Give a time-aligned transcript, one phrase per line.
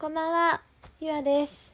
[0.00, 0.60] こんばんは、
[1.00, 1.72] ゆあです。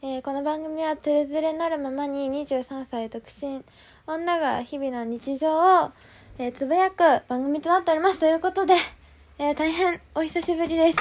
[0.00, 3.64] えーこの番組はつれづれなるままに23歳独身
[4.06, 5.90] 女が日々の日常を、
[6.38, 8.20] えーつぶやく番組となっております。
[8.20, 8.74] ということで、
[9.40, 10.98] えー大変お久しぶりです。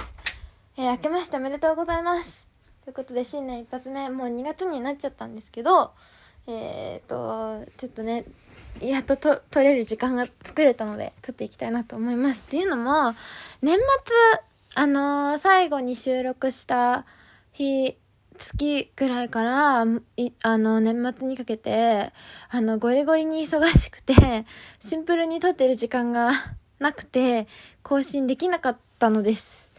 [0.77, 2.47] えー明けましておめでとうございます。
[2.85, 5.91] ということで新年一発目、もう2月になっちゃったんですけど、
[6.47, 8.25] えー、と、ちょっとね、
[8.81, 12.41] やっとと撮れる時間が作れたので、撮っていきたいなと思います。
[12.47, 13.13] っていうのも、
[13.61, 17.05] 年末、あのー最後に収録した
[17.51, 17.97] 日、
[18.37, 19.85] 月ぐらいから、あ
[20.57, 22.13] の、年末にかけて、
[22.49, 24.13] あの、ゴリゴリに忙しくて、
[24.79, 26.31] シンプルに撮ってる時間が
[26.79, 27.47] なくて、
[27.83, 29.69] 更新できなかったのです。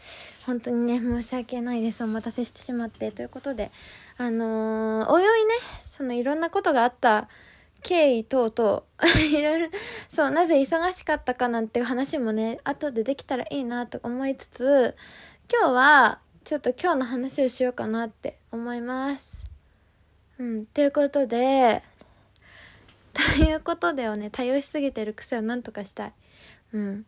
[0.45, 2.03] 本当にね、申し訳ないです。
[2.03, 3.11] お待たせしてしまって。
[3.11, 3.71] ということで、
[4.17, 5.53] あのーおいおいね、
[5.85, 7.27] そのいろんなことがあった
[7.83, 8.83] 経緯等々、
[9.19, 9.67] いろいろ、
[10.09, 14.95] そう、なぜ忙しかったかなんて話もね、後でできたらいいなと思いつつ、
[15.51, 19.43] 今日は、ちょっと今日の話をしようかなって思います。
[20.39, 21.83] うん、ということで、
[23.37, 26.13] ということでをね、対応しすぎてる癖をなんとかしたい。
[26.73, 27.05] うん。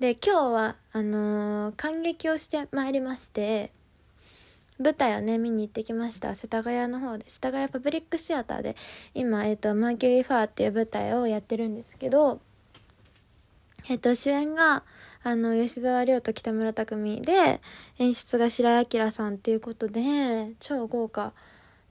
[0.00, 3.70] で、今日は、あのー感激をしてまいりまして、
[4.80, 6.34] 舞台をね、見に行ってきました。
[6.34, 8.76] 世田谷の方で、世田谷パブリックシアターで、
[9.14, 12.40] 今、えっ、と、マーキュリーファーっていう舞台をやってるんですけど、
[13.90, 14.82] えっ、と、主演が、
[15.22, 17.60] あの、吉沢亮と北村匠海で、
[17.98, 21.34] 演出が白井明さんっていうことで、超豪華。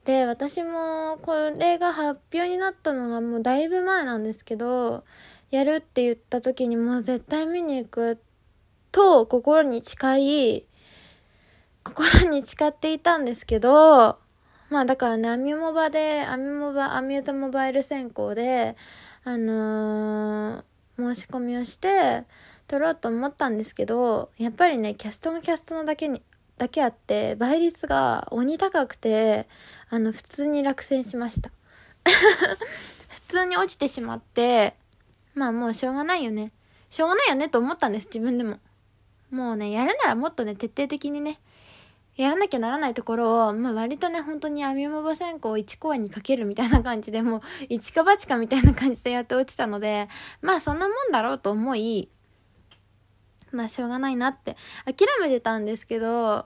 [0.06, 5.04] で、私も、これが発表になったのがもうだいぶ前なんですけど、
[5.52, 8.20] やるって言った時にもう絶対見に行く
[8.92, 10.66] と心に誓い、
[11.92, 14.20] 心に誓っていたんですけど、
[14.70, 18.76] まあだからね、アミモバで、アミモバ、アミューズモバイル選考で、
[19.23, 20.64] あのー
[21.00, 22.26] 申し込みをして、
[22.67, 26.22] 撮ろうと思ったんですけど、やっぱりね、キャストのキャストのだけに、
[26.58, 29.48] だけあって、倍率が鬼高くて、
[29.90, 31.52] あの、普通に落選しました。
[33.08, 34.76] 普通に落ちてしまって、
[35.33, 36.52] まあもうしょうがないよね。
[36.89, 38.60] しょうがないよねと思ったんです、自分でも。
[39.32, 41.39] もうね、やるならもっとね、徹底的にね、
[42.24, 50.10] やらなきゃならないところを、まあ割とね、本当に網モバ選考1公演にかけるみたいな感じで、もう、一か八かみたいな感じでやって落ちたので、
[50.42, 52.10] まあそんなもんだろうと思い、
[53.54, 56.46] まあしょうがないなって、諦めてたんですけど、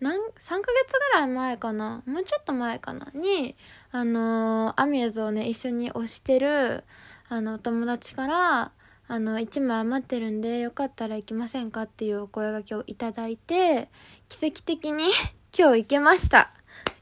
[0.00, 3.56] なん、3ヶ月ぐらい前かなもうちょっと前かなに、
[3.92, 6.84] あのーアミューズをね、一緒に推してる、
[7.30, 8.72] あの、お友達から、
[9.06, 13.90] あの、1枚余ってるんで、よかったら行きませんかっていうお声がけをいただいて、
[14.28, 15.04] 奇跡的に
[15.56, 16.52] 今日行けました。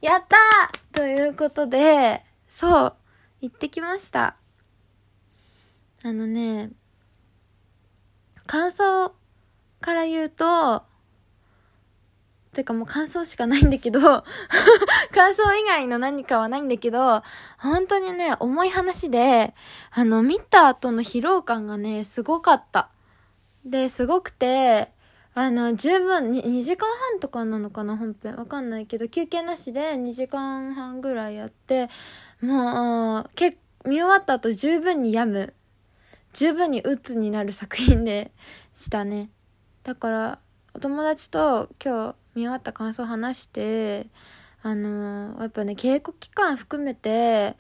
[0.00, 2.96] やったーということで、そう、
[3.40, 4.36] 行ってきました。
[6.02, 6.70] あのね、
[8.46, 9.14] 感想
[9.80, 10.82] から言うと、
[12.52, 14.00] てかもう感想しかないんだけど、
[15.14, 17.22] 感想以外の何かはないんだけど、
[17.58, 19.54] 本当にね、重い話で、
[19.90, 22.90] あの、見た後の疲労感がね、すごかった。
[23.64, 24.92] で、すごくて、
[25.34, 28.36] あの、十分、2時間半とかなのかな、本編。
[28.36, 31.88] わかんないけど、休憩なしで2時間半ぐらいやって、
[32.42, 35.54] もう、け見終わった後十分に病む。
[36.34, 38.30] 十分に鬱になる作品で
[38.76, 39.30] したね。
[39.84, 40.38] だから、
[40.74, 44.06] お友達と今日見終わった感想を話して、
[44.62, 47.56] あのやっぱね、稽古期間含めて、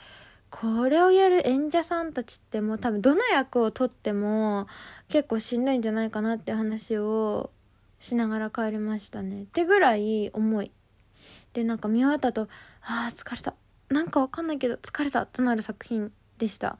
[0.50, 4.66] これをやる演者さんたちってもう多分どの役を取っても
[5.08, 7.50] 結構しんどいんじゃないかなって話を
[8.00, 9.44] しながら帰りましたね。
[9.44, 10.72] ってぐらい重い。
[11.54, 12.48] で、なんか見終わった後、
[12.82, 13.54] ああ、疲れた。
[13.88, 16.78] なんかわかんないけど疲れたとなる作品でした。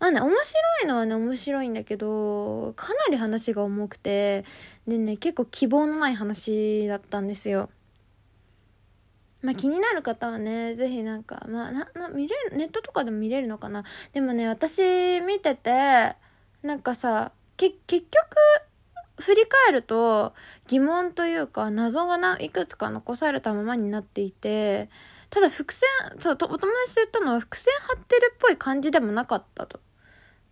[0.00, 4.46] まあね、面白いのはね、面白いんだけど、かなり話が重くて、
[4.88, 7.68] でね、結構希望のない話だったんですよ。
[9.42, 13.84] まあ気になる方はね、ぜひなんか、まあな、な、見れる、ネットとかでも見れるのかな。
[14.14, 16.16] でもね、私見てて、
[16.62, 18.36] なんかさ、け、結局、
[19.20, 20.32] 振り返ると
[20.66, 24.88] 疑問というか謎がないくつか残されたままになっていて、
[25.28, 25.88] ただ伏線、
[26.18, 29.78] そう、とお友達と言ったのは伏線張ってるっぽい感じでもなかったと。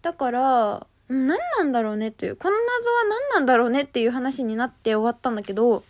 [0.03, 5.83] だから、何なんだろうねっていう、この謎は何なんだろうねっていう話になって終わったんだけど、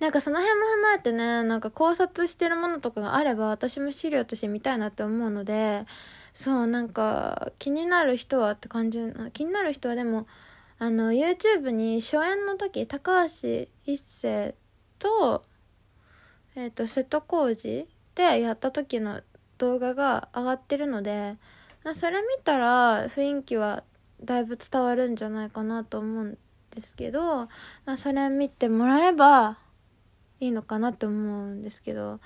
[0.00, 5.86] なんかその辺も踏まえてね、なんか考察してるものとかがあれば私も資料として見たいなって思うので、
[6.32, 9.00] そう、なんか気になる人はって感じ、
[9.32, 10.26] 気になる人はでも、
[10.78, 14.54] あの、YouTube に初演の時、高橋一生
[14.98, 15.44] と、
[16.56, 19.22] えっ、と、瀬戸康史でやった時の
[19.58, 21.36] 動画が上がってるので、
[21.92, 23.84] それ見たら雰囲気は
[24.22, 26.38] だいぶ伝わるんじゃないかなと思うん
[26.70, 27.48] ですけど、
[27.84, 29.58] まあ、それ見てもらえば
[30.40, 32.20] いいのかなって思うんですけど、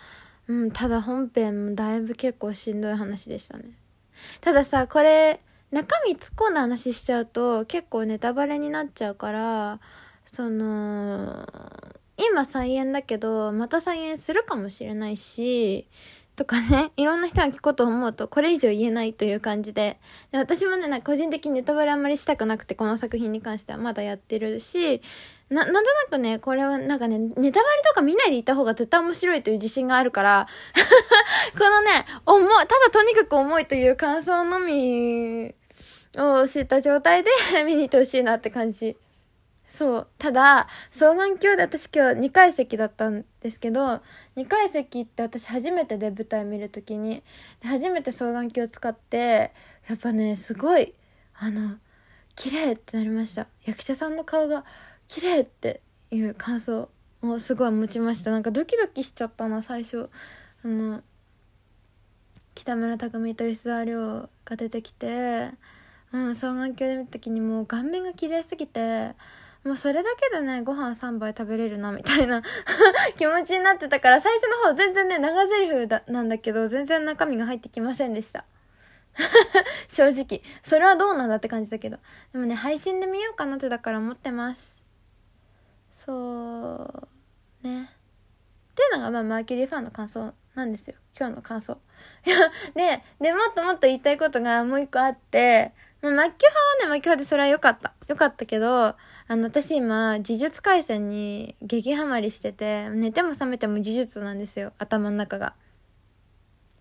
[0.46, 3.64] うん、ただ本編もだいぶ結構しんどい話でしたね。
[4.40, 5.40] たださ、これ、
[5.70, 9.80] 中身突っ込んだ話しちゃうと結構ネタバレになっちゃうから、
[10.24, 11.46] その、
[12.16, 15.86] 今再演だけど、また再演するかもしれないし、
[16.38, 19.98] とかね、 いろんな人が聞くこと思うと、これ以上言えないという感じで。
[20.30, 25.02] で私もね、な個人的にネタバレあんまりしたくなくて、この作品に関してはまだやってるし、
[25.50, 30.46] な、なんとなくね、これはなんかね、ネタバレとか見ないでいた方が絶対面白いという自信があるから、
[31.58, 35.54] このね、重い、ただとにかく重いという感想のみ
[36.16, 37.30] を知った状態で
[37.66, 38.96] 見に行ってほしいなって感じ。
[39.68, 40.06] そう。
[40.18, 44.00] ただ、双眼鏡で私今日2階席だったんですけど、
[44.36, 47.22] 2階席って私初めてで舞台見るときに、
[47.62, 49.52] 初めて双眼鏡を使って、
[49.88, 50.94] やっぱね、すごい、
[51.34, 51.76] あの、
[52.34, 53.46] 綺麗ってなりました。
[53.66, 54.64] 役者さんの顔が
[55.06, 56.88] 綺麗っていう感想
[57.20, 58.30] をすごい持ちました。
[58.30, 60.08] なんかドキドキしちゃったな、最初。
[60.64, 61.02] あの、
[62.54, 65.50] 北村匠海と吉沢亮が出てきて、
[66.12, 69.14] うん、双眼鏡で見た時にもう顔面が綺麗すぎて、
[69.68, 72.42] もうそれだけでね、ご飯3杯食べれるな、みたいな
[73.18, 78.46] 気持ちになってたから、最初の方全然ね、長台詞だ、なんだけど、全然中身が入ってきませんでした。
[79.90, 80.42] 正直。
[80.62, 81.98] それはどうなんだって感じだけど。
[82.32, 84.80] でもね、配信で見ようかなってだから思ってます。
[85.92, 87.06] そ
[87.62, 87.90] う、ね。
[88.72, 90.94] っていうのが、まあ、マーキュリーファンの感想なんですよ。
[91.14, 91.76] 今日の感想。
[92.74, 96.30] で、で、もっともっと言いたいことがもう一個あって、マッキュ派は
[96.82, 97.92] ね、マッキュ派でそれは良かった。
[98.06, 98.96] 良かったけど、あ
[99.30, 105.54] の、私今、呪術廻戦に激ハマりしてて、寝ても覚めても呪術なんですよ、頭の中が。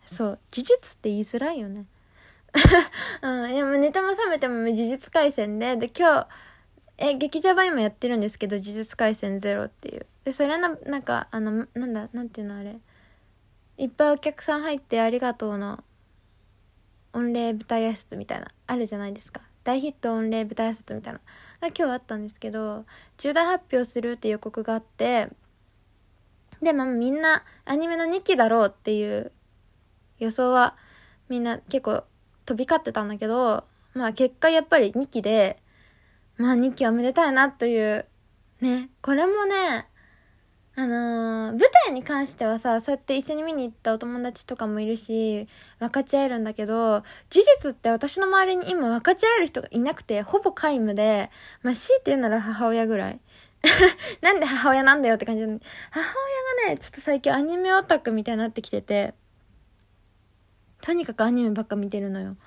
[0.06, 1.86] そう、呪術って言いづらいよね。
[3.22, 6.28] うん、いや、もう寝ても覚めても呪術廻戦で、で、今日、
[7.00, 10.06] え、劇場版今やってるんですけど、呪術廻戦ゼロっていう。
[10.24, 12.78] で、それな、なんか、あの、なんだ、なんていうのあれ。
[13.78, 15.84] いっぱいお客さん入ってありがとうの、
[17.18, 19.42] 御礼舞台挨拶みたいな、あるじゃないですか。
[19.64, 21.19] 大ヒット御礼舞台挨拶みたいな。
[21.60, 22.86] が今日あったんですけど、
[23.18, 25.30] 重大発表するって予告があって、
[26.62, 29.31] で、まあみんなアニメの2期だろうっていう
[30.19, 30.75] 予想は
[31.30, 32.04] みんな結構
[32.46, 35.58] 飛び交ってたんだけど、まあ結果やっぱり2期で、
[36.38, 38.06] まあ2期おめでたいなという、
[38.62, 39.88] ね、これもね、
[40.79, 45.47] あのー、舞台に関してはさ、そうやって一緒に見に行ったお友達とかもいるし、
[45.79, 47.01] 分かち合えるんだけど、
[47.31, 51.31] 事実って私の周りに今分かち合える人がいなくて、ほぼ皆無で、
[51.63, 53.19] まあ、強いて言うなら母親ぐらい。
[54.21, 55.59] なんで母親なんだよって感じで、
[55.89, 56.13] 母
[56.62, 59.15] 親がね、ちょっと最近アニメオタクみたいになってきてて、
[60.81, 62.38] とにかくアニメばっか見てるのよ。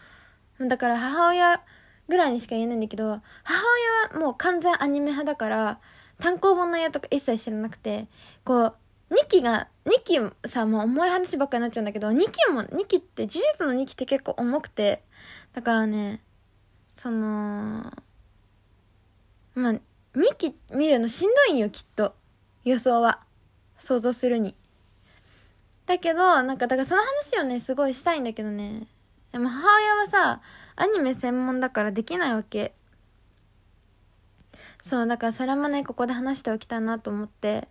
[0.61, 1.65] だから母親
[2.09, 3.65] ぐらいにしか言えないんだけど、母
[4.13, 5.81] 親はもう完全アニメ派だから、
[6.21, 8.07] 単行本の内容とか一切知らなくて、
[8.45, 8.75] こう、
[9.11, 15.03] 2期が、2期さ、もう重い話ばっかりになっちゃうんだけど、2期も、2期って、事実の2期って結構重くて、
[15.53, 16.23] だからね、
[16.95, 17.93] その、
[19.55, 22.15] まあ、2期見るのしんどいんよ、きっと。
[22.65, 23.21] 予想は。
[23.79, 24.55] 想像するに。
[25.87, 28.87] だけど、なんか、だからその話をね、すごいしたいんだけどね。
[29.33, 30.41] でも母親はさ、
[30.77, 32.75] アニメ専門だからできないわけ。
[34.83, 37.69] そう、だからそれもね、ここで話しておきたいなと思って。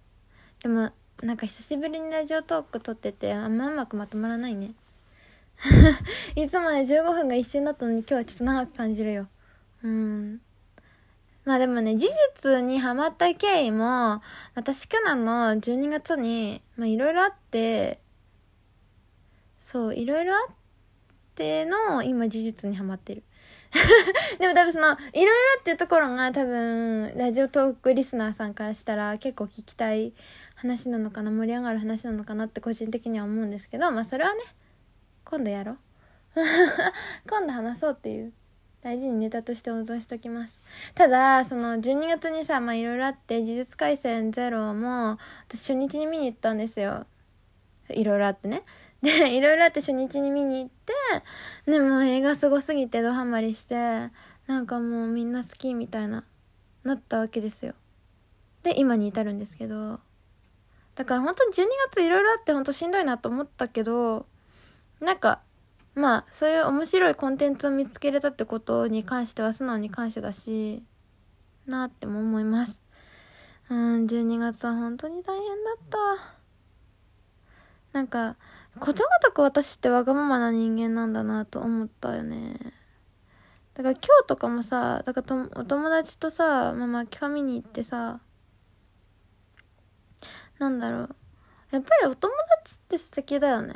[0.62, 0.92] でも、
[1.22, 4.72] なんか久しぶりにラジオトーク撮ってて、あんまうまくまとまらないね。
[6.36, 9.28] いつもね、15分が一瞬だったのに今日はちょっと長く感じるよ。
[9.84, 10.42] うん。
[11.46, 12.08] まあでもね、事
[12.44, 14.22] 実にハマった経緯も、
[14.56, 18.00] 私去年の12月に、まあいろいろあって、
[19.60, 20.56] そう、いろいろあっ
[21.36, 23.24] ての、今事実にハマってる。
[24.40, 30.14] でも多分その、いろいろっていうところが多分、ラジオトークリスナーさんからしたら結構聞きたい
[30.56, 34.42] 話なのかな、盛り上がる話なのかなって個人的には思うんですけど、まあそれはね、
[35.24, 35.78] 今度やろう。
[37.30, 38.34] 今度話そうっていう。
[38.82, 40.64] 大事にネタとして保存しときます。
[40.96, 45.18] ただ、その12月にさ、まあいろいろあって、呪術廻戦ゼロも、
[45.50, 47.06] 私初日に見に行ったんですよ。
[47.90, 48.64] いろいろあってね。
[49.02, 50.94] で、いろいろあって初日に見に行って、
[51.72, 53.76] でも映画すごすぎてドハマりして、
[54.48, 56.24] なんかもうみんな好きみたいな、
[56.84, 57.76] なったわけですよ。
[58.64, 60.00] で、今に至るんですけど。
[60.96, 64.26] だから本当に12月いろいろあって本当しんどいなと思ったけど、
[65.00, 65.40] なんか、
[65.96, 70.84] まあ、そういう面白いコンテンツを見つけれたってことに関しては素直に感謝だし、
[71.68, 72.84] なっても思います。
[73.70, 76.40] うん、12月は本当に大変だった。
[77.94, 78.36] なんか、
[78.80, 82.58] ことごとく私ってわがままな人間なんだなと思ったよね。
[83.74, 88.20] だから今日とかもさだからとお友達とさまあまあファミに行ってさ
[90.58, 91.16] なんだろう。
[91.72, 92.34] やっぱりお友
[92.64, 93.76] 達って素敵だよね。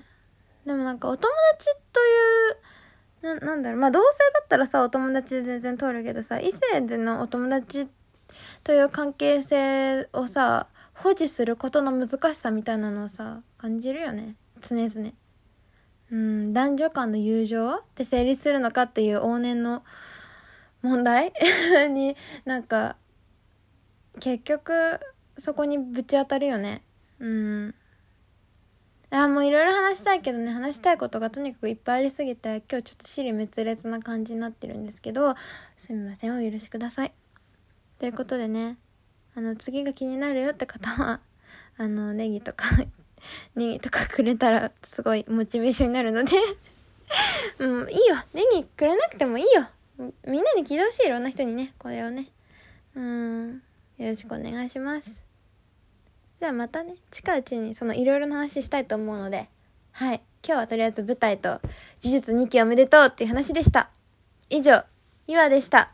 [0.65, 1.69] でもなんかお友達
[3.21, 3.79] というななんだろう。
[3.79, 7.87] まあ同性だったらさお友達で全然通るけどさ異性でのお友達
[8.63, 14.35] という関係性をさ保持することの難しさみたいなのをさ感じるよね。
[14.63, 15.13] 常々。
[16.11, 19.83] うん男女間の友情って成立するのかっていう往年の
[20.81, 21.33] 問題？
[21.91, 22.15] に
[22.45, 22.95] なんか
[24.19, 24.99] 結局
[25.37, 26.83] そこにぶち当たるよね。
[27.19, 27.75] うん。
[29.09, 30.51] あもういろいろ話したいけどね。
[30.51, 35.35] 話したいことがとにかくいっぱいありすぎて今日ちょっと尻滅裂な感じになってるんですけど
[35.77, 37.13] すみませんお許しください。
[37.99, 38.77] ということでね
[39.35, 41.21] あの次が気になるよって方は
[41.77, 42.65] あのネギとか
[43.55, 46.31] ネギとかくれたらすごいモチベーションになるので
[47.59, 49.67] うんいいよネギくれなくてもいいよ
[50.25, 52.27] みんなに聞いてほしいいろんな人にねこれをね
[52.95, 53.61] うん
[53.97, 55.33] よろしくお願いします
[56.43, 59.47] じゃあまたね、近いうちにそのいろいろな話したいと思うので、
[59.93, 60.21] はい。
[60.45, 61.61] 今日はとりあえず舞台と呪
[62.01, 63.89] 術2期おめでとうっていう話でした。
[64.49, 64.83] 以上、
[65.25, 65.93] ゆあでした。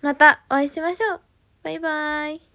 [0.00, 1.20] またお会いしましょう。
[1.62, 2.49] バイバーイ。